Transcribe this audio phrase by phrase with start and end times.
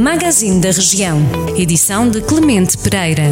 [0.00, 1.20] Magazine da Região.
[1.58, 3.24] Edição de Clemente Pereira.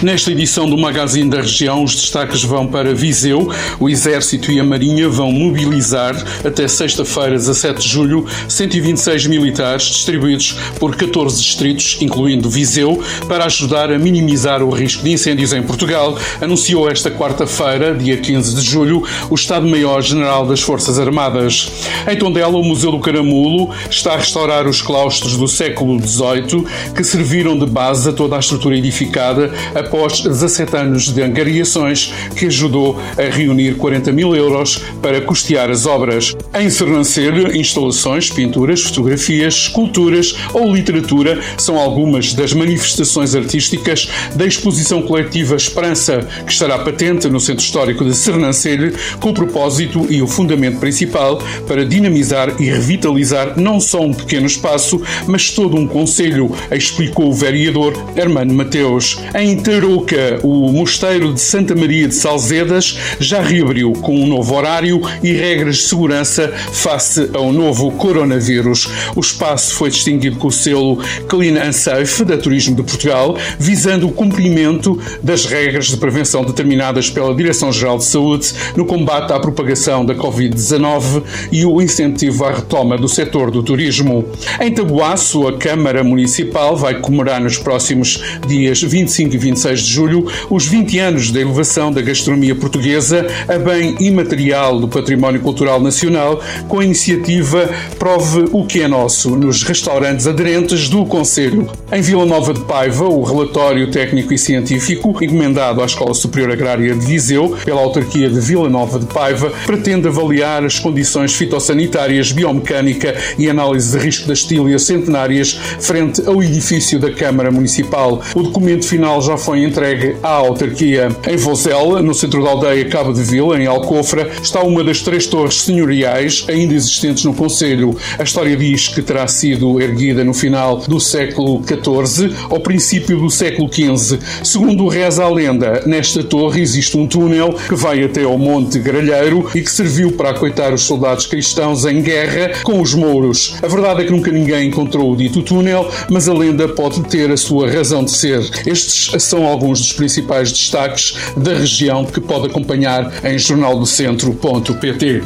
[0.00, 3.50] Nesta edição do Magazine da Região, os destaques vão para Viseu.
[3.80, 6.14] O Exército e a Marinha vão mobilizar
[6.44, 13.90] até sexta-feira, 17 de julho, 126 militares distribuídos por 14 distritos, incluindo Viseu, para ajudar
[13.90, 19.02] a minimizar o risco de incêndios em Portugal, anunciou esta quarta-feira, dia 15 de julho,
[19.28, 21.72] o Estado-Maior-General das Forças Armadas.
[22.08, 27.02] Em Tondela, o Museu do Caramulo está a restaurar os claustros do século XVIII que
[27.02, 32.96] serviram de base a toda a estrutura edificada após 17 anos de angariações que ajudou
[33.16, 36.36] a reunir 40 mil euros para custear as obras.
[36.70, 45.56] Sernancelho, instalações, pinturas, fotografias, esculturas ou literatura são algumas das manifestações artísticas da exposição coletiva
[45.56, 50.78] Esperança, que estará patente no Centro Histórico de Sernancelho, com o propósito e o fundamento
[50.78, 57.30] principal para dinamizar e revitalizar não só um pequeno espaço, mas todo um conselho, explicou
[57.30, 59.18] o vereador Hermano Mateus.
[59.34, 65.00] Em Tarouca, o Mosteiro de Santa Maria de Salzedas já reabriu com um novo horário
[65.22, 68.86] e regras de segurança face ao novo coronavírus.
[69.16, 74.06] O espaço foi distinguido com o selo Clean and Safe da Turismo de Portugal, visando
[74.06, 80.04] o cumprimento das regras de prevenção determinadas pela Direção-Geral de Saúde no combate à propagação
[80.04, 84.17] da Covid-19 e o incentivo à retoma do setor do turismo.
[84.60, 89.92] Em Tabuaço, a Câmara Municipal vai comemorar nos próximos dias 25 e 26 16 de
[89.92, 95.80] julho, os 20 anos da elevação da gastronomia portuguesa a bem imaterial do património cultural
[95.80, 101.68] nacional, com a iniciativa Prove o que é nosso nos restaurantes aderentes do Conselho.
[101.92, 106.94] Em Vila Nova de Paiva, o relatório técnico e científico, encomendado à Escola Superior Agrária
[106.94, 113.14] de Viseu pela autarquia de Vila Nova de Paiva, pretende avaliar as condições fitossanitárias, biomecânica
[113.38, 118.22] e análise de risco das tílias centenárias frente ao edifício da Câmara Municipal.
[118.34, 121.08] O documento final já foi entregue à autarquia.
[121.28, 125.26] Em Vozela, no centro da aldeia Cabo de Vila, em Alcofra, está uma das três
[125.26, 127.94] torres senhoriais ainda existentes no Conselho.
[128.18, 133.30] A história diz que terá sido erguida no final do século XIV ou princípio do
[133.30, 134.18] século XV.
[134.42, 139.50] Segundo reza a lenda, nesta torre existe um túnel que vai até ao Monte Gralheiro
[139.54, 143.56] e que serviu para acoitar os soldados cristãos em guerra com os mouros.
[143.62, 143.66] A
[143.98, 147.36] verdade é que nunca ninguém encontrou o dito túnel, mas a lenda pode ter a
[147.36, 148.38] sua razão de ser.
[148.66, 155.22] Estes são alguns dos principais destaques da região que pode acompanhar em jornaldocentro.pt.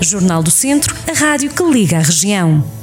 [0.00, 2.79] Jornal do Centro, a rádio que liga a região.